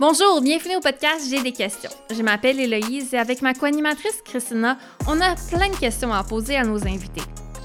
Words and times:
Bonjour, 0.00 0.40
bienvenue 0.40 0.76
au 0.76 0.80
podcast 0.80 1.26
J'ai 1.28 1.42
des 1.42 1.52
questions. 1.52 1.90
Je 2.10 2.22
m'appelle 2.22 2.58
Héloïse 2.58 3.12
et 3.12 3.18
avec 3.18 3.42
ma 3.42 3.52
co-animatrice 3.52 4.22
Christina, 4.24 4.78
on 5.06 5.20
a 5.20 5.34
plein 5.50 5.68
de 5.68 5.76
questions 5.76 6.10
à 6.10 6.24
poser 6.24 6.56
à 6.56 6.64
nos 6.64 6.86
invités. 6.86 7.20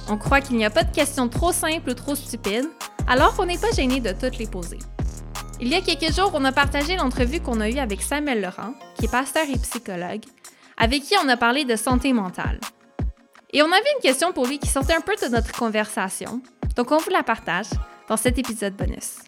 On 0.10 0.18
croit 0.18 0.42
qu'il 0.42 0.58
n'y 0.58 0.66
a 0.66 0.70
pas 0.70 0.84
de 0.84 0.94
questions 0.94 1.30
trop 1.30 1.54
simples 1.54 1.92
ou 1.92 1.94
trop 1.94 2.14
stupides, 2.14 2.68
alors 3.08 3.34
on 3.40 3.46
n'est 3.46 3.58
pas 3.58 3.72
gêné 3.72 4.02
de 4.02 4.12
toutes 4.12 4.38
les 4.38 4.48
poser. 4.48 4.80
Il 5.62 5.70
y 5.70 5.76
a 5.76 5.80
quelques 5.80 6.14
jours, 6.14 6.32
on 6.34 6.44
a 6.44 6.52
partagé 6.52 6.98
l'entrevue 6.98 7.40
qu'on 7.40 7.62
a 7.62 7.70
eue 7.70 7.80
avec 7.80 8.02
Samuel 8.02 8.42
Laurent, 8.42 8.74
qui 8.96 9.06
est 9.06 9.12
pasteur 9.12 9.46
et 9.48 9.58
psychologue, 9.58 10.26
avec 10.76 11.04
qui 11.04 11.16
on 11.24 11.30
a 11.30 11.38
parlé 11.38 11.64
de 11.64 11.78
santé 11.78 12.12
mentale. 12.12 12.60
Et 13.54 13.64
on 13.64 13.72
avait 13.72 13.94
une 13.96 14.02
question 14.02 14.34
pour 14.34 14.46
lui 14.46 14.60
qui 14.60 14.68
sortait 14.68 14.96
un 14.96 15.00
peu 15.00 15.16
de 15.16 15.30
notre 15.30 15.54
conversation, 15.54 16.42
donc 16.76 16.92
on 16.92 16.98
vous 16.98 17.12
la 17.12 17.24
partage 17.24 17.70
dans 18.10 18.18
cet 18.18 18.38
épisode 18.38 18.76
bonus. 18.76 19.20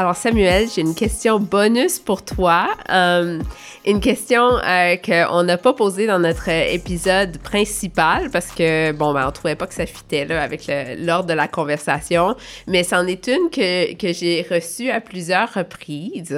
Alors 0.00 0.16
Samuel, 0.16 0.66
j'ai 0.66 0.80
une 0.80 0.94
question 0.94 1.38
bonus 1.38 1.98
pour 1.98 2.24
toi. 2.24 2.68
Euh, 2.88 3.38
une 3.86 4.00
question 4.00 4.58
euh, 4.58 4.96
qu'on 4.96 5.42
n'a 5.42 5.56
pas 5.56 5.72
posée 5.72 6.06
dans 6.06 6.18
notre 6.18 6.48
épisode 6.48 7.38
principal 7.38 8.30
parce 8.30 8.50
que, 8.52 8.92
bon, 8.92 9.12
ben, 9.12 9.26
on 9.26 9.32
trouvait 9.32 9.54
pas 9.54 9.66
que 9.66 9.74
ça 9.74 9.86
fitait 9.86 10.24
là, 10.24 10.42
avec 10.42 10.70
l'ordre 10.98 11.28
de 11.28 11.34
la 11.34 11.48
conversation, 11.48 12.36
mais 12.66 12.82
c'en 12.82 13.06
est 13.06 13.26
une 13.28 13.50
que, 13.50 13.94
que 13.94 14.12
j'ai 14.12 14.46
reçue 14.50 14.90
à 14.90 15.00
plusieurs 15.00 15.52
reprises. 15.54 16.36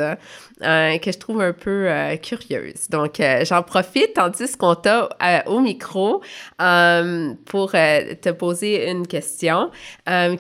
Euh, 0.64 0.98
que 0.98 1.10
je 1.10 1.18
trouve 1.18 1.40
un 1.40 1.52
peu 1.52 1.88
euh, 1.88 2.16
curieuse. 2.16 2.88
Donc, 2.88 3.18
euh, 3.18 3.44
j'en 3.44 3.62
profite 3.62 4.14
tandis 4.14 4.56
qu'on 4.56 4.76
t'a 4.76 5.08
au 5.46 5.60
micro 5.60 6.20
pour 7.46 7.72
te 7.72 8.30
poser 8.30 8.90
une 8.90 9.06
question 9.06 9.70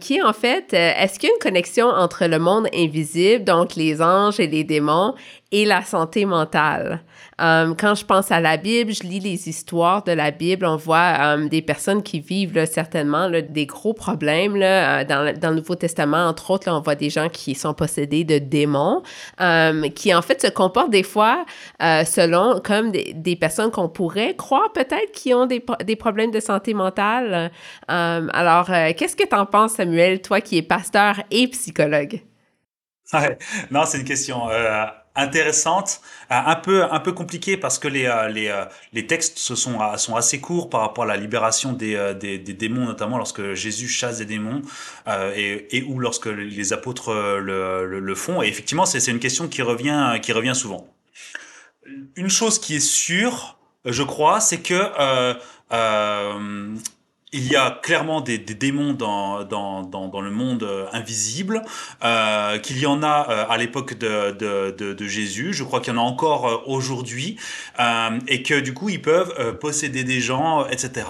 qui 0.00 0.16
est 0.16 0.22
en 0.22 0.32
fait, 0.32 0.72
est-ce 0.72 1.18
qu'il 1.18 1.28
y 1.28 1.32
a 1.32 1.34
une 1.34 1.40
connexion 1.40 1.86
entre 1.86 2.26
le 2.26 2.38
monde 2.38 2.68
invisible, 2.74 3.44
donc 3.44 3.74
les 3.74 4.00
anges 4.00 4.38
et 4.38 4.46
les 4.46 4.64
démons, 4.64 5.14
et 5.52 5.66
la 5.66 5.82
santé 5.82 6.24
mentale. 6.24 7.02
Euh, 7.40 7.74
quand 7.78 7.94
je 7.94 8.04
pense 8.04 8.32
à 8.32 8.40
la 8.40 8.56
Bible, 8.56 8.92
je 8.92 9.02
lis 9.02 9.20
les 9.20 9.48
histoires 9.48 10.02
de 10.02 10.12
la 10.12 10.30
Bible, 10.30 10.64
on 10.64 10.76
voit 10.76 11.16
euh, 11.20 11.48
des 11.48 11.60
personnes 11.60 12.02
qui 12.02 12.20
vivent 12.20 12.64
certainement 12.66 13.30
des 13.30 13.66
gros 13.66 13.92
problèmes. 13.92 14.56
Là, 14.56 15.00
euh, 15.00 15.04
dans, 15.04 15.38
dans, 15.38 15.50
le 15.50 15.56
Nouveau 15.56 15.74
Testament, 15.74 16.26
entre 16.26 16.50
autres, 16.50 16.70
on 16.70 16.80
voit 16.80 16.94
des 16.94 17.10
gens 17.10 17.28
qui 17.28 17.54
sont 17.54 17.74
possédés 17.74 18.24
de 18.24 18.38
démons, 18.38 19.02
qui 19.94 20.14
en 20.14 20.22
fait 20.22 20.40
se 20.40 20.48
comportent 20.48 20.90
des 20.90 21.02
fois 21.02 21.44
selon 21.80 22.60
comme 22.60 22.90
des, 22.90 23.12
des 23.14 23.36
personnes 23.36 23.70
qu'on 23.70 23.88
pourrait 23.88 24.34
croire 24.34 24.72
peut-être 24.72 25.12
qui 25.12 25.34
ont 25.34 25.46
des, 25.46 25.62
des, 25.84 25.96
problèmes 25.96 26.30
de 26.30 26.40
santé 26.40 26.72
mentale. 26.72 27.50
alors, 27.88 28.66
qu'est-ce 28.96 29.16
que 29.16 29.26
tu 29.26 29.34
en 29.34 29.46
penses, 29.46 29.72
Samuel, 29.72 30.22
toi 30.22 30.40
qui 30.40 30.58
es 30.58 30.62
pasteur 30.62 31.16
et 31.30 31.48
psychologue? 31.48 32.22
Non, 33.70 33.84
c'est 33.84 33.98
une 33.98 34.04
question 34.04 34.48
intéressante, 35.14 36.00
euh, 36.30 36.34
un 36.34 36.56
peu 36.56 36.84
un 36.84 37.00
peu 37.00 37.12
compliquée 37.12 37.56
parce 37.56 37.78
que 37.78 37.88
les 37.88 38.06
euh, 38.06 38.28
les, 38.28 38.48
euh, 38.48 38.64
les 38.92 39.06
textes 39.06 39.38
se 39.38 39.54
sont 39.54 39.78
sont 39.98 40.16
assez 40.16 40.40
courts 40.40 40.70
par 40.70 40.80
rapport 40.80 41.04
à 41.04 41.06
la 41.06 41.16
libération 41.16 41.72
des 41.72 42.14
des, 42.18 42.38
des 42.38 42.54
démons 42.54 42.86
notamment 42.86 43.18
lorsque 43.18 43.52
Jésus 43.52 43.88
chasse 43.88 44.18
des 44.18 44.24
démons 44.24 44.62
et, 45.36 45.76
et 45.76 45.82
ou 45.82 45.98
lorsque 45.98 46.26
les 46.26 46.72
apôtres 46.72 47.12
le, 47.12 48.00
le, 48.00 48.14
font 48.14 48.42
et 48.42 48.46
effectivement 48.46 48.86
c'est 48.86 49.06
une 49.10 49.18
question 49.18 49.48
qui 49.48 49.62
revient 49.62 50.18
qui 50.22 50.32
revient 50.32 50.54
souvent. 50.54 50.88
Une 52.16 52.30
chose 52.30 52.58
qui 52.58 52.76
est 52.76 52.80
sûre, 52.80 53.58
je 53.84 54.02
crois, 54.02 54.40
c'est 54.40 54.60
que 54.60 55.34
il 57.32 57.50
y 57.50 57.56
a 57.56 57.70
clairement 57.70 58.20
des, 58.20 58.38
des 58.38 58.54
démons 58.54 58.92
dans, 58.92 59.44
dans, 59.44 59.82
dans, 59.82 60.08
dans, 60.08 60.20
le 60.20 60.30
monde 60.30 60.62
euh, 60.62 60.86
invisible, 60.92 61.62
euh, 62.04 62.58
qu'il 62.58 62.78
y 62.78 62.86
en 62.86 63.02
a 63.02 63.26
euh, 63.30 63.44
à 63.48 63.56
l'époque 63.56 63.94
de, 63.94 64.32
de, 64.32 64.70
de, 64.70 64.92
de, 64.92 65.06
Jésus, 65.06 65.52
je 65.54 65.64
crois 65.64 65.80
qu'il 65.80 65.94
y 65.94 65.96
en 65.96 66.00
a 66.00 66.04
encore 66.04 66.46
euh, 66.46 66.56
aujourd'hui, 66.66 67.38
euh, 67.80 68.18
et 68.28 68.42
que 68.42 68.60
du 68.60 68.74
coup 68.74 68.90
ils 68.90 69.00
peuvent 69.00 69.58
posséder 69.58 70.04
des 70.04 70.20
gens, 70.20 70.66
etc. 70.66 71.06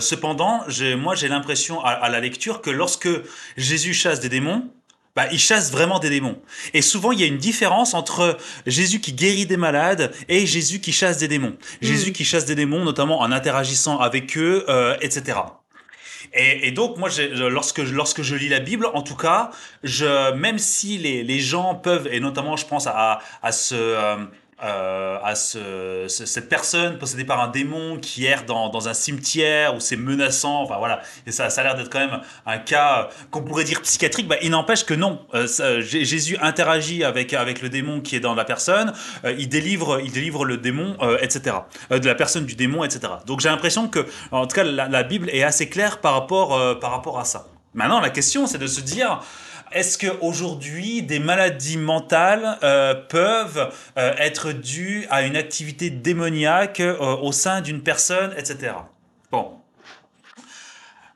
cependant, 0.00 0.64
moi 0.98 1.14
j'ai 1.14 1.28
l'impression 1.28 1.80
à, 1.84 1.90
à 1.90 2.08
la 2.08 2.20
lecture 2.20 2.60
que 2.60 2.70
lorsque 2.70 3.08
Jésus 3.56 3.92
chasse 3.92 4.20
des 4.20 4.28
démons, 4.28 4.70
bah, 5.16 5.26
il 5.32 5.38
chasse 5.38 5.72
vraiment 5.72 5.98
des 5.98 6.10
démons. 6.10 6.40
Et 6.72 6.82
souvent, 6.82 7.12
il 7.12 7.20
y 7.20 7.24
a 7.24 7.26
une 7.26 7.38
différence 7.38 7.94
entre 7.94 8.38
Jésus 8.66 9.00
qui 9.00 9.12
guérit 9.12 9.46
des 9.46 9.56
malades 9.56 10.12
et 10.28 10.46
Jésus 10.46 10.80
qui 10.80 10.92
chasse 10.92 11.18
des 11.18 11.28
démons. 11.28 11.56
Mm. 11.82 11.86
Jésus 11.86 12.12
qui 12.12 12.24
chasse 12.24 12.44
des 12.44 12.54
démons, 12.54 12.84
notamment 12.84 13.20
en 13.20 13.32
interagissant 13.32 13.98
avec 13.98 14.36
eux, 14.36 14.64
euh, 14.68 14.96
etc. 15.00 15.38
Et, 16.32 16.68
et, 16.68 16.70
donc, 16.70 16.96
moi, 16.96 17.08
lorsque, 17.34 17.78
lorsque 17.78 18.22
je 18.22 18.36
lis 18.36 18.48
la 18.48 18.60
Bible, 18.60 18.86
en 18.94 19.02
tout 19.02 19.16
cas, 19.16 19.50
je, 19.82 20.32
même 20.34 20.58
si 20.58 20.96
les, 20.96 21.24
les 21.24 21.40
gens 21.40 21.74
peuvent, 21.74 22.08
et 22.12 22.20
notamment, 22.20 22.56
je 22.56 22.66
pense 22.66 22.86
à, 22.86 23.20
à 23.42 23.52
ce... 23.52 24.28
Euh, 24.62 25.00
euh, 25.10 25.18
à 25.22 25.34
ce, 25.34 26.06
cette 26.08 26.48
personne 26.48 26.98
possédée 26.98 27.24
par 27.24 27.40
un 27.40 27.48
démon 27.48 27.98
qui 28.00 28.26
erre 28.26 28.44
dans, 28.44 28.88
un 28.88 28.94
cimetière 28.94 29.74
où 29.74 29.80
c'est 29.80 29.96
menaçant. 29.96 30.62
Enfin 30.62 30.78
voilà, 30.78 31.00
et 31.26 31.32
ça, 31.32 31.46
a 31.46 31.62
l'air 31.62 31.74
d'être 31.74 31.90
quand 31.90 32.00
même 32.00 32.20
un 32.46 32.58
cas 32.58 33.08
qu'on 33.30 33.42
pourrait 33.42 33.64
dire 33.64 33.80
psychiatrique. 33.82 34.28
Bah, 34.28 34.36
il 34.42 34.50
n'empêche 34.50 34.84
que 34.84 34.94
non. 34.94 35.20
Euh, 35.34 35.80
Jésus 35.80 36.36
interagit 36.40 37.04
avec 37.04 37.34
avec 37.34 37.62
le 37.62 37.68
démon 37.68 38.00
qui 38.00 38.16
est 38.16 38.20
dans 38.20 38.34
la 38.34 38.44
personne. 38.44 38.92
Euh, 39.24 39.34
il 39.38 39.48
délivre 39.48 40.00
il 40.04 40.12
délivre 40.12 40.44
le 40.44 40.56
démon, 40.56 40.96
euh, 41.02 41.18
etc. 41.20 41.56
Euh, 41.92 41.98
de 41.98 42.06
la 42.06 42.14
personne 42.14 42.46
du 42.46 42.54
démon, 42.54 42.84
etc. 42.84 43.12
Donc 43.26 43.40
j'ai 43.40 43.48
l'impression 43.48 43.88
que 43.88 44.06
en 44.30 44.46
tout 44.46 44.54
cas 44.54 44.64
la, 44.64 44.88
la, 44.88 45.02
Bible 45.02 45.28
est 45.30 45.42
assez 45.42 45.68
claire 45.68 45.98
par 46.00 46.14
rapport 46.14 46.78
par 46.80 46.90
rapport 46.90 47.18
à 47.18 47.24
ça. 47.24 47.46
Maintenant 47.74 48.00
la 48.00 48.10
question 48.10 48.46
c'est 48.46 48.58
de 48.58 48.66
se 48.66 48.80
dire 48.80 49.20
est-ce 49.72 49.98
qu'aujourd'hui, 49.98 51.02
des 51.02 51.18
maladies 51.18 51.76
mentales 51.76 52.58
euh, 52.62 52.94
peuvent 52.94 53.72
euh, 53.96 54.14
être 54.18 54.52
dues 54.52 55.06
à 55.10 55.22
une 55.22 55.36
activité 55.36 55.90
démoniaque 55.90 56.80
euh, 56.80 56.96
au 56.98 57.32
sein 57.32 57.60
d'une 57.60 57.82
personne, 57.82 58.34
etc. 58.36 58.74
Bon. 59.30 59.58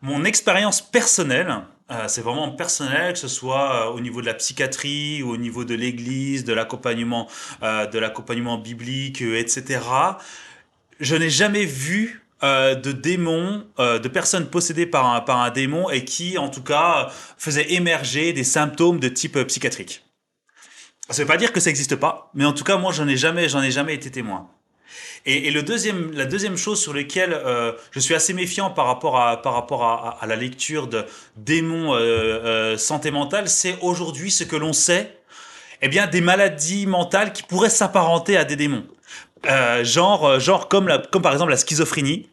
Mon 0.03 0.25
expérience 0.25 0.82
personnelle, 0.82 1.62
c'est 2.09 2.20
vraiment 2.20 2.50
personnel, 2.50 3.14
que 3.14 3.19
ce 3.19 3.28
soit 3.28 3.91
au 3.91 4.00
niveau 4.00 4.20
de 4.20 4.26
la 4.26 4.34
psychiatrie 4.34 5.22
ou 5.22 5.31
au 5.31 5.38
niveau 5.38 5.64
de 5.64 5.75
l'église, 5.75 6.44
de 6.44 6.53
l'accompagnement 6.53 7.28
biblique, 8.59 9.22
etc. 9.22 9.81
Je 11.00 11.16
n'ai 11.16 11.31
jamais 11.31 11.64
vu 11.64 12.23
euh, 12.42 12.74
de 12.74 12.92
démons, 12.92 13.66
euh, 13.78 13.98
de 13.98 14.08
personnes 14.08 14.46
possédées 14.46 14.86
par 14.86 15.06
un, 15.06 15.20
par 15.20 15.40
un 15.40 15.50
démon 15.50 15.88
et 15.90 16.04
qui, 16.04 16.36
en 16.38 16.48
tout 16.48 16.62
cas, 16.62 17.10
faisaient 17.38 17.72
émerger 17.72 18.32
des 18.32 18.44
symptômes 18.44 19.00
de 19.00 19.08
type 19.08 19.36
euh, 19.36 19.44
psychiatrique. 19.44 20.04
Ça 21.10 21.22
veut 21.22 21.28
pas 21.28 21.36
dire 21.36 21.52
que 21.52 21.60
ça 21.60 21.70
n'existe 21.70 21.96
pas, 21.96 22.30
mais 22.34 22.44
en 22.44 22.52
tout 22.52 22.64
cas, 22.64 22.76
moi, 22.76 22.92
j'en 22.92 23.06
ai 23.06 23.16
jamais, 23.16 23.48
j'en 23.48 23.62
ai 23.62 23.70
jamais 23.70 23.94
été 23.94 24.10
témoin. 24.10 24.48
Et, 25.26 25.48
et, 25.48 25.50
le 25.50 25.62
deuxième, 25.62 26.12
la 26.12 26.26
deuxième 26.26 26.56
chose 26.56 26.80
sur 26.80 26.92
laquelle 26.92 27.32
euh, 27.32 27.72
je 27.92 28.00
suis 28.00 28.14
assez 28.14 28.34
méfiant 28.34 28.70
par 28.70 28.86
rapport 28.86 29.18
à, 29.18 29.40
par 29.40 29.54
rapport 29.54 29.84
à, 29.84 30.18
à 30.20 30.26
la 30.26 30.36
lecture 30.36 30.86
de 30.86 31.06
démons 31.36 31.94
euh, 31.94 31.98
euh, 31.98 32.76
santé 32.76 33.10
mentale, 33.10 33.48
c'est 33.48 33.76
aujourd'hui 33.80 34.30
ce 34.30 34.44
que 34.44 34.56
l'on 34.56 34.74
sait, 34.74 35.18
eh 35.80 35.88
bien, 35.88 36.06
des 36.06 36.20
maladies 36.20 36.86
mentales 36.86 37.32
qui 37.32 37.42
pourraient 37.42 37.70
s'apparenter 37.70 38.36
à 38.36 38.44
des 38.44 38.56
démons. 38.56 38.86
Euh, 39.47 39.84
genre, 39.84 40.41
genre 40.41 40.69
comme, 40.69 40.88
la, 40.88 40.99
comme 40.99 41.22
par 41.22 41.32
exemple 41.32 41.50
la 41.50 41.56
schizophrénie, 41.56 42.28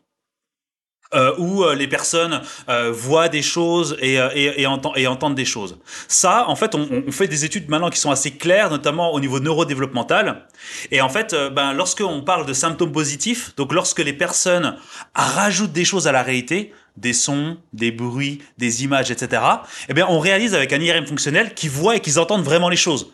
euh, 1.13 1.33
où 1.37 1.63
euh, 1.63 1.75
les 1.75 1.87
personnes 1.87 2.41
euh, 2.69 2.91
voient 2.91 3.27
des 3.27 3.41
choses 3.41 3.97
et, 3.99 4.19
euh, 4.19 4.29
et, 4.33 4.61
et, 4.61 4.67
et, 4.95 5.07
entendent 5.07 5.35
des 5.35 5.45
choses. 5.45 5.77
Ça, 6.07 6.45
en 6.47 6.55
fait, 6.55 6.73
on, 6.73 6.87
on, 7.05 7.11
fait 7.11 7.27
des 7.27 7.43
études 7.43 7.69
maintenant 7.69 7.89
qui 7.89 7.99
sont 7.99 8.11
assez 8.11 8.31
claires, 8.31 8.69
notamment 8.69 9.13
au 9.13 9.19
niveau 9.19 9.39
neurodéveloppemental. 9.39 10.47
Et 10.89 11.01
en 11.01 11.09
fait, 11.09 11.33
euh, 11.33 11.49
ben, 11.49 11.73
lorsqu'on 11.73 12.21
parle 12.21 12.45
de 12.45 12.53
symptômes 12.53 12.93
positifs, 12.93 13.53
donc 13.57 13.73
lorsque 13.73 13.99
les 13.99 14.13
personnes 14.13 14.77
rajoutent 15.13 15.73
des 15.73 15.85
choses 15.85 16.07
à 16.07 16.13
la 16.13 16.23
réalité, 16.23 16.73
des 16.95 17.13
sons, 17.13 17.57
des 17.73 17.91
bruits, 17.91 18.41
des 18.57 18.83
images, 18.83 19.11
etc., 19.11 19.41
eh 19.89 19.93
bien, 19.93 20.07
on 20.09 20.19
réalise 20.19 20.55
avec 20.55 20.71
un 20.71 20.79
IRM 20.79 21.05
fonctionnel 21.05 21.53
qu'ils 21.53 21.71
voient 21.71 21.97
et 21.97 21.99
qu'ils 21.99 22.19
entendent 22.19 22.43
vraiment 22.43 22.69
les 22.69 22.77
choses 22.77 23.11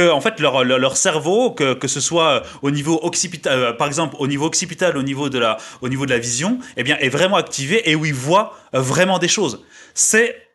en 0.00 0.20
fait 0.20 0.40
leur, 0.40 0.96
cerveau, 0.96 1.50
que, 1.52 1.74
que 1.74 1.88
ce 1.88 2.00
soit 2.00 2.42
au 2.62 2.70
niveau 2.70 2.98
occipital, 3.02 3.58
euh, 3.58 3.72
par 3.72 3.86
exemple 3.86 4.16
au 4.18 4.26
niveau 4.26 4.46
occipital, 4.46 4.96
au 4.96 5.02
niveau 5.02 5.28
de 5.28 5.38
la, 5.38 5.56
au 5.80 5.88
niveau 5.88 6.06
de 6.06 6.10
la 6.10 6.18
vision, 6.18 6.58
eh 6.76 6.82
bien 6.82 6.96
est 6.98 7.08
vraiment 7.08 7.36
activé 7.36 7.88
et 7.90 7.94
où 7.94 8.04
ils 8.04 8.14
voient 8.14 8.56
vraiment 8.72 9.18
des 9.18 9.28
choses. 9.28 9.64
C'est, 9.94 10.48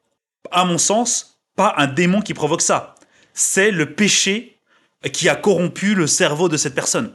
à 0.51 0.65
mon 0.65 0.77
sens, 0.77 1.39
pas 1.55 1.73
un 1.77 1.87
démon 1.87 2.21
qui 2.21 2.33
provoque 2.33 2.61
ça. 2.61 2.95
C'est 3.33 3.71
le 3.71 3.93
péché 3.93 4.57
qui 5.13 5.29
a 5.29 5.35
corrompu 5.35 5.95
le 5.95 6.07
cerveau 6.07 6.49
de 6.49 6.57
cette 6.57 6.75
personne 6.75 7.13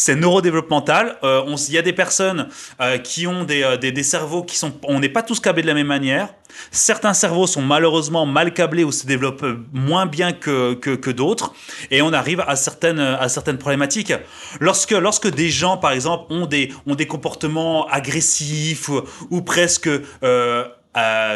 c'est 0.00 0.16
neurodéveloppemental. 0.16 1.18
Euh, 1.24 1.42
il 1.68 1.74
y 1.74 1.78
a 1.78 1.82
des 1.82 1.92
personnes 1.92 2.48
euh, 2.80 2.96
qui 2.96 3.26
ont 3.26 3.44
des, 3.44 3.62
euh, 3.62 3.76
des, 3.76 4.02
cerveaux 4.02 4.42
qui 4.42 4.56
sont... 4.56 4.72
On 4.84 4.98
n'est 4.98 5.10
pas 5.10 5.22
tous 5.22 5.40
câblés 5.40 5.60
de 5.60 5.66
la 5.66 5.74
même 5.74 5.88
manière. 5.88 6.32
Certains 6.70 7.12
cerveaux 7.12 7.46
sont 7.46 7.60
malheureusement 7.60 8.24
mal 8.24 8.54
câblés 8.54 8.82
ou 8.82 8.92
se 8.92 9.06
développent 9.06 9.44
moins 9.74 10.06
bien 10.06 10.32
que, 10.32 11.10
d'autres. 11.10 11.52
Et 11.90 12.00
on 12.00 12.14
arrive 12.14 12.42
à 12.46 12.56
certaines, 12.56 13.58
problématiques. 13.58 14.14
Lorsque, 14.58 15.28
des 15.28 15.50
gens, 15.50 15.76
par 15.76 15.92
exemple, 15.92 16.32
ont 16.32 16.46
des, 16.46 16.72
comportements 17.06 17.86
agressifs 17.86 18.88
ou, 19.30 19.42
presque... 19.42 19.90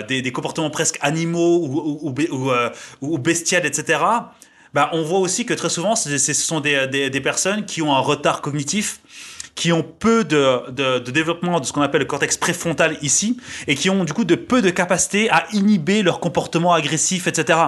Des, 0.09 0.33
comportements 0.33 0.71
presque 0.71 0.99
animaux 1.03 1.59
ou, 2.03 2.15
ou, 3.03 3.19
bestiales, 3.19 3.67
etc., 3.67 3.99
bah, 4.75 4.91
on 4.93 5.03
voit 5.03 5.21
aussi 5.21 5.47
que 5.47 5.55
très 5.55 5.71
souvent, 5.71 5.95
ce 5.97 6.19
sont 6.33 6.61
des, 6.61 6.87
des, 6.89 7.21
personnes 7.21 7.65
qui 7.65 7.81
ont 7.81 7.95
un 7.95 8.01
retard 8.01 8.43
cognitif 8.43 9.01
qui 9.55 9.73
ont 9.73 9.83
peu 9.83 10.25
de, 10.25 10.71
de, 10.71 10.99
de 10.99 11.11
développement 11.11 11.61
de 11.61 11.65
ce 11.65 11.73
qu'on 11.73 11.83
appelle 11.83 12.01
le 12.01 12.07
cortex 12.07 12.37
préfrontal 12.37 12.97
ici, 13.03 13.39
et 13.69 13.77
qui 13.77 13.89
ont 13.89 14.05
du 14.05 14.13
coup 14.13 14.25
de 14.25 14.35
peu 14.35 14.63
de 14.63 14.71
capacité 14.71 15.31
à 15.31 15.47
inhiber 15.53 16.03
leur 16.03 16.19
comportement 16.21 16.73
agressif, 16.73 17.27
etc. 17.29 17.59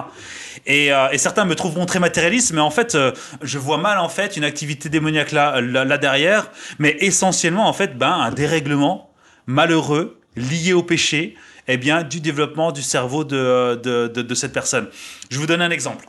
Et, 0.65 0.91
euh, 0.91 1.07
et, 1.11 1.17
certains 1.17 1.45
me 1.45 1.55
trouveront 1.55 1.85
très 1.85 1.99
matérialiste, 1.99 2.51
mais 2.51 2.59
en 2.59 2.71
fait, 2.71 2.95
euh, 2.95 3.13
je 3.41 3.57
vois 3.57 3.77
mal 3.77 3.99
en 3.99 4.09
fait 4.09 4.35
une 4.35 4.43
activité 4.43 4.89
démoniaque 4.89 5.31
là, 5.31 5.61
là, 5.61 5.97
derrière, 5.97 6.51
mais 6.77 6.97
essentiellement 6.99 7.67
en 7.67 7.73
fait, 7.73 7.97
ben, 7.97 8.11
un 8.11 8.31
dérèglement 8.31 9.13
malheureux 9.45 10.19
lié 10.35 10.73
au 10.73 10.83
péché, 10.83 11.35
eh 11.69 11.77
bien, 11.77 12.03
du 12.03 12.19
développement 12.19 12.73
du 12.73 12.81
cerveau 12.81 13.23
de, 13.23 13.79
de, 13.81 14.07
de 14.07 14.35
cette 14.35 14.51
personne. 14.51 14.89
Je 15.29 15.39
vous 15.39 15.47
donne 15.47 15.61
un 15.61 15.71
exemple. 15.71 16.05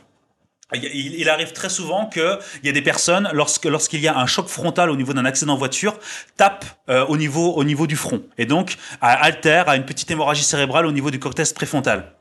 Il, 0.73 1.27
arrive 1.29 1.51
très 1.51 1.69
souvent 1.69 2.05
qu'il 2.05 2.37
y 2.63 2.69
a 2.69 2.71
des 2.71 2.81
personnes, 2.83 3.27
lorsque 3.33 3.65
lorsqu'il 3.65 4.01
y 4.01 4.07
a 4.07 4.17
un 4.17 4.27
choc 4.27 4.47
frontal 4.47 4.91
au 4.91 4.95
niveau 4.95 5.13
d'un 5.13 5.25
accident 5.25 5.55
de 5.55 5.59
voiture, 5.59 5.97
tapent 6.37 6.65
euh, 6.89 7.05
au 7.07 7.17
niveau 7.17 7.53
au 7.53 7.63
niveau 7.63 7.87
du 7.87 7.95
front 7.95 8.21
et 8.37 8.45
donc 8.45 8.77
altère 9.01 9.67
à 9.67 9.77
une 9.77 9.85
petite 9.85 10.11
hémorragie 10.11 10.43
cérébrale 10.43 10.85
au 10.85 10.91
niveau 10.91 11.09
du 11.09 11.17
cortex 11.17 11.53
préfrontal. 11.53 12.13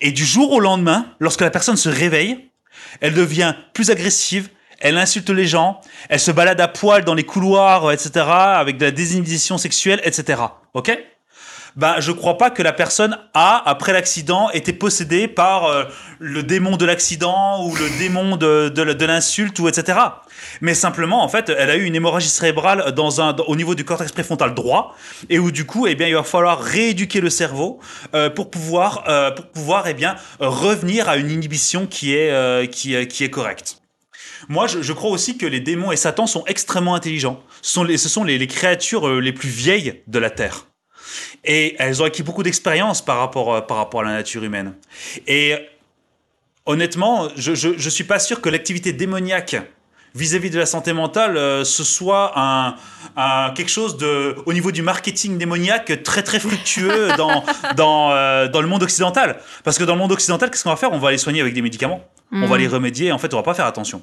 Et 0.00 0.12
du 0.12 0.24
jour 0.24 0.50
au 0.52 0.60
lendemain, 0.60 1.12
lorsque 1.18 1.42
la 1.42 1.50
personne 1.50 1.76
se 1.76 1.90
réveille, 1.90 2.48
elle 3.02 3.12
devient 3.12 3.54
plus 3.74 3.90
agressive, 3.90 4.48
elle 4.78 4.96
insulte 4.96 5.28
les 5.28 5.46
gens, 5.46 5.82
elle 6.08 6.20
se 6.20 6.30
balade 6.30 6.60
à 6.60 6.68
poil 6.68 7.04
dans 7.04 7.14
les 7.14 7.24
couloirs, 7.24 7.92
etc., 7.92 8.24
avec 8.26 8.78
de 8.78 8.86
la 8.86 8.90
désinhibition 8.90 9.58
sexuelle, 9.58 10.00
etc. 10.04 10.40
Ok? 10.72 10.98
Ben, 11.76 11.96
je 12.00 12.12
crois 12.12 12.38
pas 12.38 12.50
que 12.50 12.62
la 12.62 12.72
personne 12.72 13.18
a, 13.34 13.62
après 13.68 13.92
l'accident, 13.92 14.50
été 14.50 14.72
possédée 14.72 15.28
par 15.28 15.66
euh, 15.66 15.84
le 16.18 16.42
démon 16.42 16.76
de 16.76 16.84
l'accident 16.84 17.64
ou 17.64 17.74
le 17.74 17.98
démon 17.98 18.36
de, 18.36 18.68
de, 18.68 19.04
l'insulte 19.04 19.58
ou 19.58 19.68
etc. 19.68 19.98
Mais 20.60 20.74
simplement, 20.74 21.22
en 21.22 21.28
fait, 21.28 21.48
elle 21.48 21.70
a 21.70 21.76
eu 21.76 21.84
une 21.84 21.94
hémorragie 21.94 22.28
cérébrale 22.28 22.92
dans 22.92 23.20
un, 23.20 23.36
au 23.46 23.56
niveau 23.56 23.74
du 23.74 23.84
cortex 23.84 24.12
préfrontal 24.12 24.54
droit 24.54 24.94
et 25.28 25.38
où 25.38 25.50
du 25.50 25.64
coup, 25.64 25.86
eh 25.86 25.94
bien, 25.94 26.08
il 26.08 26.14
va 26.14 26.22
falloir 26.22 26.60
rééduquer 26.60 27.20
le 27.20 27.30
cerveau 27.30 27.80
euh, 28.14 28.30
pour 28.30 28.50
pouvoir, 28.50 29.04
euh, 29.08 29.30
pour 29.30 29.46
pouvoir, 29.46 29.86
eh 29.86 29.94
bien, 29.94 30.16
revenir 30.40 31.08
à 31.08 31.16
une 31.16 31.30
inhibition 31.30 31.86
qui 31.86 32.14
est, 32.14 32.70
qui, 32.70 32.94
est 32.94 33.30
correcte. 33.30 33.78
Moi, 34.48 34.66
je, 34.66 34.92
crois 34.92 35.10
aussi 35.10 35.36
que 35.36 35.46
les 35.46 35.60
démons 35.60 35.92
et 35.92 35.96
Satan 35.96 36.26
sont 36.26 36.44
extrêmement 36.46 36.94
intelligents. 36.94 37.40
Ce 37.62 38.08
sont 38.08 38.24
les 38.24 38.46
créatures 38.46 39.20
les 39.20 39.32
plus 39.32 39.48
vieilles 39.50 40.02
de 40.06 40.18
la 40.18 40.30
Terre. 40.30 40.69
Et 41.44 41.76
elles 41.78 42.02
ont 42.02 42.04
acquis 42.04 42.22
beaucoup 42.22 42.42
d'expérience 42.42 43.02
par 43.02 43.18
rapport, 43.18 43.54
euh, 43.54 43.60
par 43.60 43.76
rapport 43.76 44.00
à 44.00 44.04
la 44.04 44.12
nature 44.12 44.44
humaine. 44.44 44.74
Et 45.26 45.56
honnêtement, 46.66 47.28
je 47.36 47.68
ne 47.68 47.90
suis 47.90 48.04
pas 48.04 48.18
sûr 48.18 48.40
que 48.40 48.48
l'activité 48.48 48.92
démoniaque 48.92 49.56
vis-à-vis 50.14 50.50
de 50.50 50.58
la 50.58 50.66
santé 50.66 50.92
mentale, 50.92 51.36
euh, 51.36 51.64
ce 51.64 51.84
soit 51.84 52.32
un, 52.36 52.74
quelque 53.54 53.70
chose 53.70 53.96
de, 53.96 54.34
au 54.46 54.52
niveau 54.52 54.72
du 54.72 54.82
marketing 54.82 55.38
démoniaque 55.38 56.02
très 56.02 56.22
très 56.22 56.40
fructueux 56.40 57.08
dans, 57.16 57.44
dans, 57.76 58.12
euh, 58.12 58.48
dans 58.48 58.60
le 58.60 58.68
monde 58.68 58.82
occidental. 58.82 59.38
Parce 59.64 59.78
que 59.78 59.84
dans 59.84 59.94
le 59.94 60.00
monde 60.00 60.12
occidental, 60.12 60.50
qu'est-ce 60.50 60.64
qu'on 60.64 60.70
va 60.70 60.76
faire? 60.76 60.92
On 60.92 60.98
va 60.98 61.10
les 61.10 61.18
soigner 61.18 61.40
avec 61.40 61.54
des 61.54 61.62
médicaments. 61.62 62.02
On 62.32 62.46
va 62.46 62.56
mm. 62.56 62.60
les 62.60 62.68
remédier. 62.68 63.12
En 63.12 63.18
fait, 63.18 63.32
on 63.34 63.36
va 63.36 63.42
pas 63.42 63.54
faire 63.54 63.66
attention. 63.66 64.02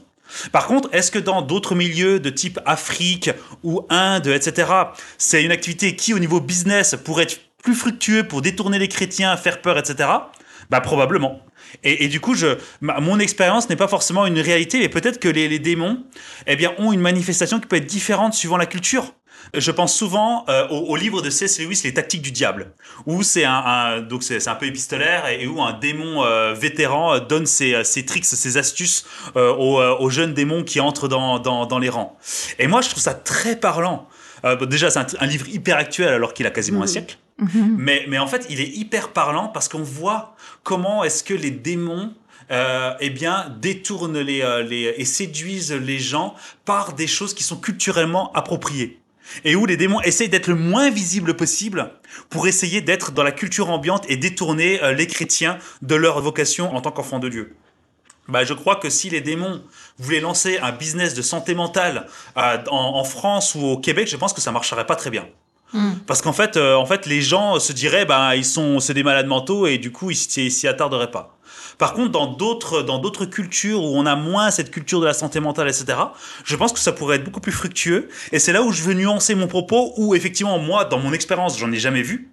Par 0.51 0.67
contre, 0.67 0.89
est-ce 0.91 1.11
que 1.11 1.19
dans 1.19 1.41
d'autres 1.41 1.75
milieux 1.75 2.19
de 2.19 2.29
type 2.29 2.59
Afrique 2.65 3.29
ou 3.63 3.81
Inde, 3.89 4.27
etc., 4.27 4.71
c'est 5.17 5.43
une 5.43 5.51
activité 5.51 5.95
qui, 5.95 6.13
au 6.13 6.19
niveau 6.19 6.39
business, 6.39 6.95
pourrait 7.03 7.23
être 7.23 7.39
plus 7.63 7.75
fructueux 7.75 8.23
pour 8.23 8.41
détourner 8.41 8.79
les 8.79 8.87
chrétiens, 8.87 9.35
faire 9.37 9.61
peur, 9.61 9.77
etc. 9.77 10.09
Bah 10.69 10.81
probablement. 10.81 11.41
Et, 11.83 12.07
du 12.07 12.19
coup, 12.19 12.33
je, 12.33 12.57
mon 12.81 13.19
expérience 13.19 13.69
n'est 13.69 13.75
pas 13.75 13.87
forcément 13.87 14.25
une 14.25 14.39
réalité, 14.39 14.79
mais 14.79 14.89
peut-être 14.89 15.19
que 15.19 15.27
les, 15.27 15.47
les, 15.47 15.59
démons, 15.59 16.03
eh 16.45 16.55
bien, 16.55 16.73
ont 16.77 16.91
une 16.91 17.01
manifestation 17.01 17.59
qui 17.59 17.67
peut 17.67 17.75
être 17.75 17.85
différente 17.85 18.33
suivant 18.33 18.57
la 18.57 18.65
culture. 18.65 19.13
Je 19.53 19.71
pense 19.71 19.95
souvent 19.95 20.45
euh, 20.49 20.67
au, 20.67 20.95
livre 20.95 21.21
de 21.21 21.29
C.S. 21.29 21.59
Lewis, 21.59 21.81
Les 21.83 21.93
tactiques 21.93 22.21
du 22.21 22.31
diable, 22.31 22.71
où 23.05 23.23
c'est 23.23 23.45
un, 23.45 24.01
donc 24.01 24.23
c'est, 24.23 24.47
un 24.47 24.55
peu 24.55 24.65
épistolaire 24.65 25.27
et, 25.27 25.47
où 25.47 25.61
un 25.61 25.73
démon 25.73 26.23
euh, 26.23 26.53
vétéran 26.53 27.15
euh, 27.15 27.19
donne 27.19 27.45
ses, 27.45 27.83
ses, 27.83 28.05
tricks, 28.05 28.25
ses 28.25 28.57
astuces 28.57 29.05
aux, 29.35 29.81
aux, 29.81 30.09
jeunes 30.09 30.33
démons 30.33 30.63
qui 30.63 30.79
entrent 30.79 31.07
dans, 31.07 31.39
dans, 31.39 31.65
dans, 31.65 31.79
les 31.79 31.89
rangs. 31.89 32.17
Et 32.59 32.67
moi, 32.67 32.81
je 32.81 32.89
trouve 32.89 33.01
ça 33.01 33.13
très 33.13 33.55
parlant. 33.55 34.07
déjà, 34.69 34.89
c'est 34.89 34.99
un, 35.19 35.25
livre 35.25 35.47
hyper 35.49 35.77
actuel 35.77 36.09
alors 36.09 36.33
qu'il 36.33 36.45
a 36.45 36.51
quasiment 36.51 36.81
un 36.81 36.85
mmh. 36.85 36.87
siècle. 36.87 37.17
Mmh. 37.37 37.47
Mais, 37.77 38.05
mais 38.07 38.17
en 38.17 38.27
fait, 38.27 38.45
il 38.49 38.59
est 38.59 38.69
hyper 38.69 39.09
parlant 39.09 39.47
parce 39.47 39.69
qu'on 39.69 39.83
voit 39.83 40.35
comment 40.63 41.03
est-ce 41.03 41.23
que 41.23 41.33
les 41.33 41.51
démons 41.51 42.13
euh, 42.49 42.93
eh 42.99 43.09
bien, 43.09 43.53
détournent 43.59 44.19
les, 44.19 44.63
les, 44.67 44.93
et 44.97 45.05
séduisent 45.05 45.73
les 45.73 45.99
gens 45.99 46.35
par 46.65 46.93
des 46.93 47.07
choses 47.07 47.33
qui 47.33 47.43
sont 47.43 47.57
culturellement 47.57 48.31
appropriées 48.33 48.99
et 49.43 49.55
où 49.55 49.65
les 49.65 49.77
démons 49.77 50.01
essayent 50.01 50.29
d'être 50.29 50.47
le 50.47 50.55
moins 50.55 50.89
visibles 50.89 51.35
possible 51.35 51.91
pour 52.29 52.47
essayer 52.47 52.81
d'être 52.81 53.11
dans 53.11 53.23
la 53.23 53.31
culture 53.31 53.69
ambiante 53.69 54.05
et 54.09 54.17
détourner 54.17 54.81
euh, 54.83 54.93
les 54.93 55.07
chrétiens 55.07 55.57
de 55.81 55.95
leur 55.95 56.21
vocation 56.21 56.75
en 56.75 56.81
tant 56.81 56.91
qu'enfants 56.91 57.19
de 57.19 57.29
Dieu. 57.29 57.55
Bah, 58.27 58.43
je 58.43 58.53
crois 58.53 58.75
que 58.75 58.89
si 58.89 59.09
les 59.09 59.21
démons 59.21 59.61
voulaient 59.97 60.19
lancer 60.19 60.59
un 60.59 60.71
business 60.71 61.13
de 61.13 61.21
santé 61.21 61.55
mentale 61.55 62.07
euh, 62.37 62.57
en, 62.69 63.03
France 63.03 63.55
ou 63.55 63.63
au 63.63 63.77
Québec, 63.77 64.07
je 64.09 64.17
pense 64.17 64.33
que 64.33 64.41
ça 64.41 64.51
marcherait 64.51 64.85
pas 64.85 64.95
très 64.95 65.09
bien. 65.09 65.25
Hmm. 65.73 65.93
Parce 66.05 66.21
qu'en 66.21 66.33
fait, 66.33 66.57
euh, 66.57 66.75
en 66.75 66.85
fait, 66.85 67.05
les 67.05 67.21
gens 67.21 67.59
se 67.59 67.73
diraient, 67.73 68.05
bah, 68.05 68.35
ils 68.35 68.45
sont, 68.45 68.79
c'est 68.79 68.93
des 68.93 69.03
malades 69.03 69.27
mentaux 69.27 69.67
et 69.67 69.77
du 69.77 69.91
coup, 69.91 70.11
ils 70.11 70.15
s'y 70.15 70.67
attarderaient 70.67 71.11
pas. 71.11 71.36
Par 71.77 71.93
contre, 71.93 72.11
dans 72.11 72.27
d'autres, 72.27 72.81
dans 72.81 72.97
d'autres 72.97 73.25
cultures 73.25 73.83
où 73.83 73.97
on 73.97 74.05
a 74.05 74.15
moins 74.15 74.49
cette 74.49 74.71
culture 74.71 74.99
de 74.99 75.05
la 75.05 75.13
santé 75.13 75.39
mentale, 75.39 75.67
etc., 75.67 75.97
je 76.43 76.55
pense 76.55 76.73
que 76.73 76.79
ça 76.79 76.91
pourrait 76.91 77.17
être 77.17 77.23
beaucoup 77.23 77.39
plus 77.39 77.51
fructueux. 77.51 78.09
Et 78.31 78.39
c'est 78.39 78.51
là 78.51 78.63
où 78.63 78.71
je 78.71 78.81
veux 78.81 78.93
nuancer 78.93 79.35
mon 79.35 79.47
propos, 79.47 79.93
où 79.97 80.15
effectivement, 80.15 80.57
moi, 80.57 80.85
dans 80.85 80.99
mon 80.99 81.13
expérience, 81.13 81.57
j'en 81.59 81.71
ai 81.71 81.77
jamais 81.77 82.01
vu, 82.01 82.31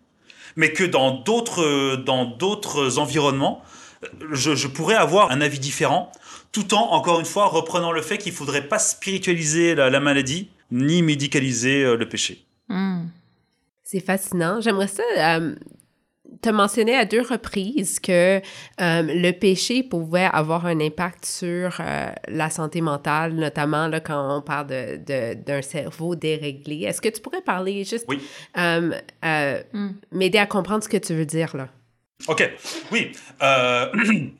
mais 0.56 0.72
que 0.72 0.84
dans 0.84 1.10
d'autres, 1.10 1.96
dans 1.96 2.24
d'autres 2.24 2.98
environnements, 2.98 3.62
je, 4.32 4.66
pourrais 4.66 4.94
avoir 4.94 5.30
un 5.30 5.40
avis 5.40 5.58
différent, 5.58 6.10
tout 6.52 6.74
en, 6.74 6.92
encore 6.92 7.20
une 7.20 7.26
fois, 7.26 7.46
reprenant 7.46 7.92
le 7.92 8.02
fait 8.02 8.18
qu'il 8.18 8.32
faudrait 8.32 8.68
pas 8.68 8.78
spiritualiser 8.78 9.74
la, 9.74 10.00
maladie, 10.00 10.50
ni 10.70 11.02
médicaliser 11.02 11.84
euh, 11.84 11.96
le 11.96 12.08
péché. 12.08 12.44
Hmm. 12.68 13.06
C'est 13.82 14.00
fascinant. 14.00 14.60
J'aimerais 14.60 14.88
ça 14.88 15.02
euh, 15.18 15.54
tu 16.42 16.48
as 16.48 16.52
mentionné 16.52 16.96
à 16.96 17.04
deux 17.04 17.22
reprises 17.22 18.00
que 18.00 18.38
euh, 18.38 18.40
le 19.02 19.30
péché 19.32 19.82
pouvait 19.82 20.28
avoir 20.32 20.66
un 20.66 20.80
impact 20.80 21.24
sur 21.24 21.76
euh, 21.80 22.06
la 22.28 22.50
santé 22.50 22.80
mentale, 22.80 23.34
notamment 23.34 23.88
là, 23.88 24.00
quand 24.00 24.36
on 24.36 24.42
parle 24.42 24.66
d'un 24.66 25.34
de, 25.34 25.62
cerveau 25.62 26.14
déréglé. 26.14 26.82
Est-ce 26.82 27.00
que 27.00 27.08
tu 27.08 27.20
pourrais 27.20 27.42
parler 27.42 27.84
juste, 27.84 28.06
euh, 28.56 28.92
mm. 29.72 29.88
m'aider 30.12 30.38
à 30.38 30.46
comprendre 30.46 30.84
ce 30.84 30.88
que 30.88 30.96
tu 30.96 31.14
veux 31.14 31.26
dire 31.26 31.56
là? 31.56 31.68
OK. 32.28 32.50
Oui. 32.90 33.12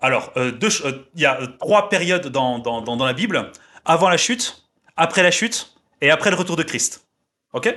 alors, 0.00 0.32
il 0.36 1.20
y 1.20 1.26
a 1.26 1.38
trois 1.58 1.88
périodes 1.88 2.28
dans, 2.28 2.58
dans, 2.58 2.82
dans 2.82 3.06
la 3.06 3.12
Bible. 3.12 3.50
Avant 3.84 4.08
la 4.08 4.16
chute, 4.16 4.64
après 4.96 5.22
la 5.22 5.30
chute 5.30 5.74
et 6.00 6.10
après 6.10 6.30
le 6.30 6.36
retour 6.36 6.56
de 6.56 6.62
Christ. 6.62 7.06
OK? 7.52 7.74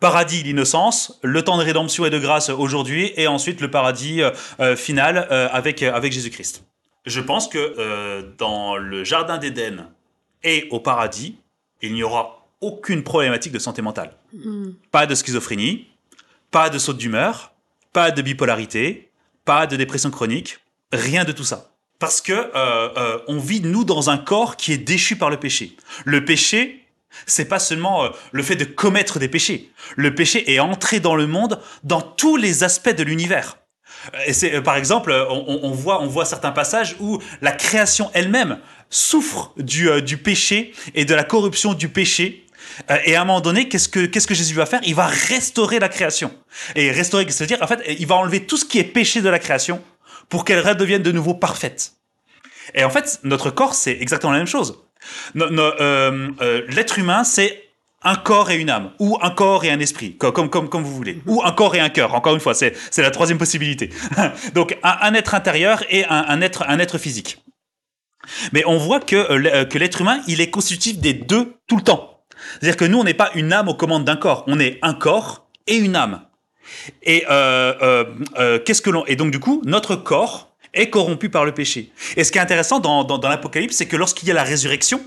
Paradis, 0.00 0.42
l'innocence, 0.42 1.18
le 1.22 1.42
temps 1.42 1.58
de 1.58 1.64
rédemption 1.64 2.04
et 2.06 2.10
de 2.10 2.18
grâce 2.18 2.50
aujourd'hui, 2.50 3.12
et 3.16 3.26
ensuite 3.26 3.60
le 3.60 3.70
paradis 3.70 4.22
euh, 4.22 4.30
euh, 4.60 4.76
final 4.76 5.28
euh, 5.30 5.48
avec, 5.52 5.82
avec 5.82 6.12
Jésus-Christ. 6.12 6.64
Je 7.06 7.20
pense 7.20 7.48
que 7.48 8.26
dans 8.36 8.76
le 8.76 9.02
Jardin 9.02 9.38
d'Éden 9.38 9.88
et 10.44 10.68
au 10.70 10.78
paradis, 10.78 11.38
il 11.80 11.94
n'y 11.94 12.02
aura 12.02 12.46
aucune 12.60 13.02
problématique 13.02 13.52
de 13.52 13.58
santé 13.58 13.80
mentale. 13.80 14.12
Hmm. 14.34 14.72
Pas 14.90 15.06
de 15.06 15.14
schizophrénie, 15.14 15.86
pas 16.50 16.68
de 16.68 16.78
saute 16.78 16.98
d'humeur, 16.98 17.52
pas 17.94 18.10
de 18.10 18.20
bipolarité, 18.20 19.10
pas 19.46 19.66
de 19.66 19.76
dépression 19.76 20.10
chronique, 20.10 20.58
rien 20.92 21.24
de 21.24 21.32
tout 21.32 21.44
ça. 21.44 21.70
Parce 21.98 22.20
que 22.20 22.50
on 23.26 23.38
vit 23.38 23.62
nous 23.62 23.84
dans 23.84 24.10
un 24.10 24.18
corps 24.18 24.56
qui 24.56 24.72
est 24.72 24.78
déchu 24.78 25.16
par 25.16 25.30
le 25.30 25.38
péché. 25.38 25.76
Le 26.04 26.26
péché 26.26 26.87
c'est 27.26 27.46
pas 27.46 27.58
seulement 27.58 28.04
euh, 28.04 28.08
le 28.32 28.42
fait 28.42 28.56
de 28.56 28.64
commettre 28.64 29.18
des 29.18 29.28
péchés. 29.28 29.70
Le 29.96 30.14
péché 30.14 30.52
est 30.52 30.58
entré 30.58 31.00
dans 31.00 31.14
le 31.14 31.26
monde 31.26 31.60
dans 31.84 32.02
tous 32.02 32.36
les 32.36 32.64
aspects 32.64 32.94
de 32.94 33.02
l'univers. 33.02 33.58
Et 34.26 34.32
c'est, 34.32 34.54
euh, 34.54 34.60
par 34.60 34.76
exemple, 34.76 35.12
on, 35.30 35.70
voit, 35.70 36.02
on 36.02 36.06
voit 36.06 36.24
certains 36.24 36.52
passages 36.52 36.96
où 37.00 37.20
la 37.40 37.52
création 37.52 38.10
elle-même 38.14 38.58
souffre 38.90 39.52
du, 39.56 39.90
euh, 39.90 40.00
péché 40.22 40.72
et 40.94 41.04
de 41.04 41.14
la 41.14 41.24
corruption 41.24 41.74
du 41.74 41.88
péché. 41.88 42.46
et 43.04 43.16
à 43.16 43.22
un 43.22 43.24
moment 43.24 43.40
donné, 43.40 43.68
qu'est-ce 43.68 43.88
que, 43.88 44.06
qu'est-ce 44.06 44.26
que 44.26 44.34
Jésus 44.34 44.54
va 44.54 44.66
faire? 44.66 44.80
Il 44.84 44.94
va 44.94 45.06
restaurer 45.06 45.78
la 45.78 45.88
création. 45.88 46.32
Et 46.76 46.90
restaurer, 46.90 47.26
c'est-à-dire, 47.28 47.58
en 47.62 47.66
fait, 47.66 47.82
il 47.98 48.06
va 48.06 48.16
enlever 48.16 48.46
tout 48.46 48.56
ce 48.56 48.64
qui 48.64 48.78
est 48.78 48.84
péché 48.84 49.20
de 49.20 49.28
la 49.28 49.38
création 49.38 49.82
pour 50.28 50.44
qu'elle 50.44 50.60
redevienne 50.60 51.02
de 51.02 51.12
nouveau 51.12 51.34
parfaite. 51.34 51.92
Et 52.74 52.84
en 52.84 52.90
fait, 52.90 53.20
notre 53.24 53.50
corps, 53.50 53.74
c'est 53.74 53.96
exactement 54.00 54.32
la 54.32 54.38
même 54.38 54.46
chose. 54.46 54.78
Euh, 55.36 56.30
euh, 56.40 56.62
l'être 56.68 56.98
humain, 56.98 57.24
c'est 57.24 57.68
un 58.02 58.14
corps 58.14 58.50
et 58.50 58.56
une 58.56 58.70
âme, 58.70 58.92
ou 59.00 59.18
un 59.22 59.30
corps 59.30 59.64
et 59.64 59.70
un 59.70 59.80
esprit, 59.80 60.16
comme, 60.16 60.48
comme, 60.50 60.68
comme 60.68 60.82
vous 60.84 60.94
voulez, 60.94 61.20
ou 61.26 61.42
un 61.44 61.52
corps 61.52 61.74
et 61.74 61.80
un 61.80 61.88
cœur, 61.88 62.14
encore 62.14 62.34
une 62.34 62.40
fois, 62.40 62.54
c'est 62.54 62.74
la 62.96 63.10
troisième 63.10 63.38
possibilité. 63.38 63.90
Donc 64.54 64.78
un, 64.82 65.14
être 65.14 65.34
intérieur 65.34 65.82
et 65.90 66.04
un, 66.08 66.40
être, 66.40 66.64
un 66.68 66.78
être 66.78 66.98
physique. 66.98 67.42
Mais 68.52 68.62
on 68.66 68.76
voit 68.76 69.00
que, 69.00 69.16
euh, 69.16 69.64
que 69.64 69.78
l'être 69.78 70.00
humain, 70.00 70.20
il 70.28 70.40
est 70.40 70.50
constitutif 70.50 70.98
des 70.98 71.14
deux 71.14 71.54
tout 71.66 71.76
le 71.76 71.82
temps. 71.82 72.24
C'est-à-dire 72.52 72.76
que 72.76 72.84
nous, 72.84 72.98
on 72.98 73.04
n'est 73.04 73.14
pas 73.14 73.30
une 73.34 73.52
âme 73.52 73.68
aux 73.68 73.74
commandes 73.74 74.04
d'un 74.04 74.16
corps, 74.16 74.44
on 74.46 74.60
est 74.60 74.78
un 74.82 74.94
corps 74.94 75.48
et 75.66 75.76
une 75.76 75.96
âme. 75.96 76.22
Et 77.02 77.24
euh, 77.30 78.04
euh, 78.38 78.58
qu'est-ce 78.58 78.82
que 78.82 78.90
l'on 78.90 79.04
et 79.06 79.16
donc 79.16 79.30
du 79.30 79.40
coup, 79.40 79.62
notre 79.64 79.96
corps 79.96 80.47
est 80.74 80.90
corrompu 80.90 81.28
par 81.28 81.44
le 81.44 81.52
péché. 81.52 81.92
Et 82.16 82.24
ce 82.24 82.32
qui 82.32 82.38
est 82.38 82.40
intéressant 82.40 82.80
dans, 82.80 83.04
dans, 83.04 83.18
dans 83.18 83.28
l'Apocalypse, 83.28 83.76
c'est 83.76 83.86
que 83.86 83.96
lorsqu'il 83.96 84.28
y 84.28 84.30
a 84.30 84.34
la 84.34 84.44
résurrection, 84.44 85.00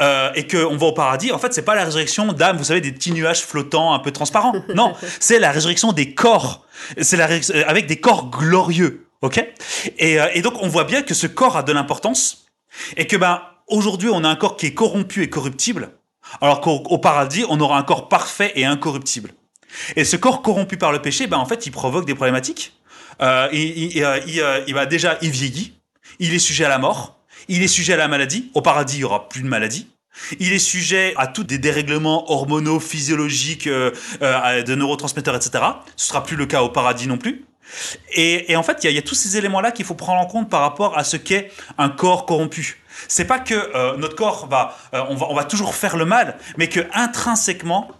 euh, 0.00 0.30
et 0.34 0.46
qu'on 0.46 0.76
va 0.76 0.86
au 0.86 0.92
paradis, 0.92 1.32
en 1.32 1.38
fait, 1.38 1.52
c'est 1.52 1.64
pas 1.64 1.74
la 1.74 1.84
résurrection 1.84 2.32
d'âmes, 2.32 2.56
vous 2.56 2.64
savez, 2.64 2.80
des 2.80 2.92
petits 2.92 3.12
nuages 3.12 3.42
flottants 3.42 3.92
un 3.92 3.98
peu 3.98 4.10
transparents. 4.10 4.54
Non, 4.74 4.94
c'est 5.20 5.38
la 5.38 5.50
résurrection 5.50 5.92
des 5.92 6.14
corps. 6.14 6.64
C'est 7.00 7.16
la 7.16 7.28
euh, 7.28 7.64
avec 7.66 7.86
des 7.86 8.00
corps 8.00 8.30
glorieux, 8.30 9.06
ok? 9.20 9.44
Et, 9.98 10.20
euh, 10.20 10.28
et, 10.32 10.40
donc 10.40 10.54
on 10.60 10.68
voit 10.68 10.84
bien 10.84 11.02
que 11.02 11.14
ce 11.14 11.26
corps 11.26 11.56
a 11.56 11.62
de 11.62 11.72
l'importance 11.72 12.46
et 12.96 13.06
que 13.06 13.16
ben 13.16 13.42
aujourd'hui 13.66 14.08
on 14.10 14.24
a 14.24 14.28
un 14.28 14.36
corps 14.36 14.56
qui 14.56 14.66
est 14.66 14.74
corrompu 14.74 15.22
et 15.22 15.28
corruptible, 15.28 15.90
alors 16.40 16.60
qu'au 16.60 16.98
paradis 16.98 17.44
on 17.48 17.60
aura 17.60 17.76
un 17.76 17.82
corps 17.82 18.08
parfait 18.08 18.52
et 18.54 18.64
incorruptible. 18.64 19.34
Et 19.96 20.04
ce 20.04 20.16
corps 20.16 20.42
corrompu 20.42 20.76
par 20.76 20.92
le 20.92 21.02
péché, 21.02 21.26
ben 21.26 21.38
en 21.38 21.46
fait, 21.46 21.66
il 21.66 21.70
provoque 21.70 22.06
des 22.06 22.14
problématiques. 22.14 22.72
Euh, 23.20 23.48
il, 23.52 23.96
il, 23.96 24.64
il, 24.66 24.74
va 24.74 24.86
déjà, 24.86 25.18
il 25.20 25.30
vieillit, 25.30 25.74
il 26.18 26.32
est 26.32 26.38
sujet 26.38 26.64
à 26.64 26.68
la 26.68 26.78
mort 26.78 27.22
il 27.48 27.62
est 27.62 27.68
sujet 27.68 27.94
à 27.94 27.96
la 27.96 28.08
maladie. 28.08 28.50
Au 28.54 28.62
paradis, 28.62 28.96
il 28.96 29.00
y 29.00 29.04
aura 29.04 29.28
plus 29.28 29.42
de 29.42 29.48
maladie. 29.48 29.88
Il 30.38 30.52
est 30.52 30.58
sujet 30.58 31.14
à 31.16 31.26
tous 31.26 31.44
des 31.44 31.58
dérèglements 31.58 32.30
hormonaux, 32.30 32.80
physiologiques, 32.80 33.66
euh, 33.66 33.92
euh, 34.20 34.62
de 34.62 34.74
neurotransmetteurs, 34.74 35.36
etc. 35.36 35.64
Ce 35.96 36.08
sera 36.08 36.22
plus 36.22 36.36
le 36.36 36.46
cas 36.46 36.62
au 36.62 36.68
paradis 36.68 37.08
non 37.08 37.16
plus. 37.16 37.46
Et, 38.14 38.54
en 38.54 38.62
fait, 38.62 38.84
il 38.84 38.90
y, 38.90 38.98
a 38.98 39.02
tous 39.02 39.14
ces 39.14 39.38
éléments-là 39.38 39.70
qu'il 39.70 39.86
faut 39.86 39.94
prendre 39.94 40.20
en 40.20 40.26
compte 40.26 40.50
par 40.50 40.60
rapport 40.60 40.98
à 40.98 41.04
ce 41.04 41.16
qu'est 41.16 41.50
un 41.78 41.88
corps 41.88 42.26
corrompu. 42.26 42.82
C'est 43.08 43.24
pas 43.24 43.38
que 43.38 43.54
euh, 43.54 43.96
notre 43.96 44.16
corps 44.16 44.46
va, 44.48 44.76
on 44.92 45.34
va 45.34 45.44
toujours 45.44 45.74
faire 45.74 45.96
le 45.96 46.04
mal, 46.04 46.36
mais 46.58 46.68
que 46.68 46.80
intrinsèquement, 46.92 47.90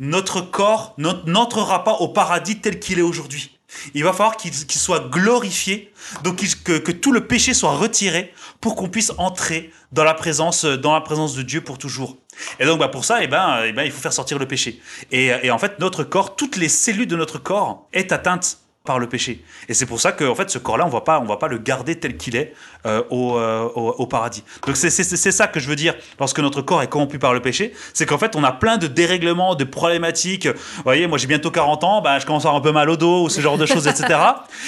notre 0.00 0.42
corps 0.42 0.94
n'entrera 0.98 1.84
pas 1.84 1.94
au 1.94 2.08
paradis 2.08 2.60
tel 2.60 2.78
qu'il 2.78 2.98
est 2.98 3.02
aujourd'hui. 3.02 3.58
Il 3.94 4.04
va 4.04 4.12
falloir 4.12 4.36
qu'il 4.36 4.52
soit 4.52 5.08
glorifié, 5.08 5.92
donc 6.24 6.42
que, 6.64 6.92
tout 6.92 7.12
le 7.12 7.26
péché 7.26 7.54
soit 7.54 7.76
retiré 7.76 8.32
pour 8.60 8.76
qu'on 8.76 8.88
puisse 8.88 9.12
entrer 9.18 9.72
dans 9.92 10.04
la 10.04 10.14
présence, 10.14 10.64
dans 10.64 10.94
la 10.94 11.00
présence 11.00 11.34
de 11.34 11.42
Dieu 11.42 11.60
pour 11.60 11.78
toujours. 11.78 12.16
Et 12.60 12.64
donc 12.66 12.78
bah, 12.78 12.88
pour 12.88 13.04
ça, 13.04 13.22
eh 13.22 13.26
ben, 13.26 13.62
eh 13.64 13.72
ben, 13.72 13.84
il 13.84 13.92
faut 13.92 14.00
faire 14.00 14.12
sortir 14.12 14.38
le 14.38 14.46
péché. 14.46 14.80
Et, 15.10 15.32
et 15.42 15.50
en 15.50 15.58
fait, 15.58 15.78
notre 15.78 16.04
corps, 16.04 16.36
toutes 16.36 16.56
les 16.56 16.68
cellules 16.68 17.06
de 17.06 17.16
notre 17.16 17.38
corps 17.38 17.86
est 17.92 18.12
atteinte 18.12 18.61
par 18.84 18.98
le 18.98 19.08
péché. 19.08 19.44
Et 19.68 19.74
c'est 19.74 19.86
pour 19.86 20.00
ça 20.00 20.10
que 20.10 20.24
en 20.24 20.34
fait, 20.34 20.50
ce 20.50 20.58
corps-là, 20.58 20.84
on 20.84 20.90
va 20.90 21.02
pas, 21.02 21.20
on 21.20 21.24
va 21.24 21.36
pas 21.36 21.46
le 21.46 21.58
garder 21.58 21.94
tel 21.94 22.16
qu'il 22.16 22.34
est 22.34 22.52
euh, 22.84 23.02
euh, 23.12 23.68
au, 23.76 23.90
au, 23.90 24.06
paradis. 24.08 24.42
Donc 24.66 24.76
c'est 24.76 24.90
ça 24.90 25.46
que 25.46 25.60
je 25.60 25.68
veux 25.68 25.76
dire 25.76 25.94
lorsque 26.18 26.40
notre 26.40 26.62
corps 26.62 26.82
est 26.82 26.88
corrompu 26.88 27.20
par 27.20 27.32
le 27.32 27.40
péché, 27.40 27.74
c'est 27.94 28.06
qu'en 28.06 28.18
fait, 28.18 28.34
on 28.34 28.42
a 28.42 28.50
plein 28.50 28.78
de 28.78 28.88
dérèglements, 28.88 29.54
de 29.54 29.62
problématiques. 29.62 30.48
Vous 30.48 30.82
voyez, 30.82 31.06
moi 31.06 31.16
j'ai 31.16 31.28
bientôt 31.28 31.52
40 31.52 31.84
ans, 31.84 32.02
ben, 32.02 32.18
je 32.18 32.26
commence 32.26 32.44
à 32.44 32.48
avoir 32.48 32.60
un 32.60 32.64
peu 32.64 32.72
mal 32.72 32.90
au 32.90 32.96
dos 32.96 33.26
ou 33.26 33.28
ce 33.28 33.40
genre 33.40 33.56
de 33.56 33.66
choses, 33.66 33.86
etc. 33.86 34.18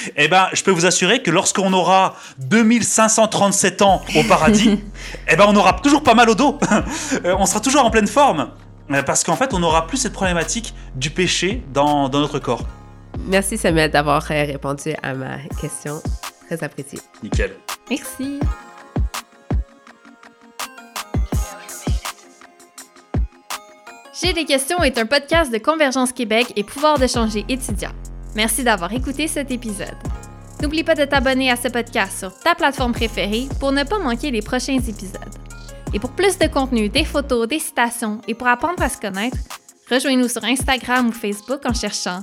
Et 0.06 0.12
eh 0.25 0.28
ben, 0.28 0.47
je 0.52 0.62
peux 0.62 0.71
vous 0.71 0.87
assurer 0.87 1.21
que 1.21 1.33
lorsqu'on 1.33 1.73
aura 1.73 2.14
2537 2.38 3.83
ans 3.83 4.00
au 4.14 4.23
paradis, 4.23 4.80
eh 5.28 5.35
ben, 5.35 5.47
on 5.49 5.56
aura 5.56 5.73
toujours 5.73 6.04
pas 6.04 6.14
mal 6.14 6.30
au 6.30 6.35
dos. 6.35 6.59
Euh, 7.25 7.35
on 7.38 7.47
sera 7.47 7.61
toujours 7.61 7.85
en 7.85 7.90
pleine 7.90 8.06
forme. 8.06 8.50
Parce 9.06 9.25
qu'en 9.25 9.37
fait, 9.37 9.54
on 9.54 9.61
n'aura 9.61 9.87
plus 9.87 9.97
cette 9.97 10.12
problématique 10.12 10.75
du 10.94 11.11
péché 11.11 11.62
dans, 11.73 12.09
dans 12.09 12.21
notre 12.21 12.38
corps. 12.38 12.62
Merci 13.18 13.56
Samuel 13.56 13.90
d'avoir 13.90 14.30
euh, 14.30 14.44
répondu 14.44 14.94
à 15.02 15.14
ma 15.14 15.38
question. 15.61 16.02
Très 16.47 16.62
apprécié. 16.62 16.99
Nickel. 17.23 17.52
Merci. 17.90 18.40
J'ai 24.23 24.33
des 24.33 24.44
questions 24.44 24.83
est 24.83 24.97
un 24.99 25.06
podcast 25.06 25.52
de 25.52 25.59
Convergence 25.59 26.12
Québec 26.12 26.52
et 26.56 26.64
Pouvoir 26.64 26.99
d'échanger 26.99 27.44
étudiants. 27.49 27.92
Merci 28.35 28.62
d'avoir 28.62 28.92
écouté 28.92 29.28
cet 29.28 29.50
épisode. 29.50 29.97
N'oublie 30.62 30.85
pas 30.85 30.94
de 30.94 31.04
t'abonner 31.04 31.50
à 31.50 31.56
ce 31.56 31.68
podcast 31.68 32.18
sur 32.18 32.38
ta 32.38 32.54
plateforme 32.54 32.92
préférée 32.92 33.49
pour 33.61 33.73
ne 33.73 33.85
pas 33.85 33.99
manquer 33.99 34.30
les 34.30 34.40
prochains 34.40 34.78
épisodes. 34.78 35.35
Et 35.92 35.99
pour 35.99 36.11
plus 36.11 36.38
de 36.38 36.47
contenu, 36.47 36.88
des 36.88 37.04
photos, 37.04 37.47
des 37.47 37.59
citations 37.59 38.21
et 38.26 38.35
pour 38.35 38.49
apprendre 38.49 38.83
à 38.83 38.88
se 38.88 38.99
connaître, 38.99 39.37
rejoins-nous 39.90 40.28
sur 40.28 40.42
Instagram 40.44 41.09
ou 41.09 41.12
Facebook 41.12 41.61
en 41.66 41.75
cherchant 41.75 42.21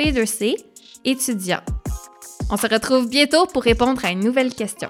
P2C, 0.00 0.56
étudiant. 1.04 1.60
On 2.50 2.56
se 2.56 2.66
retrouve 2.66 3.10
bientôt 3.10 3.44
pour 3.44 3.62
répondre 3.62 4.02
à 4.02 4.10
une 4.10 4.20
nouvelle 4.20 4.54
question. 4.54 4.88